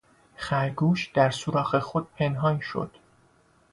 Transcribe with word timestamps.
خرگوش 0.35 1.07
در 1.13 1.29
سوراخ 1.29 1.75
خود 1.79 2.07
پنهان 2.11 2.59
شد. 2.59 2.95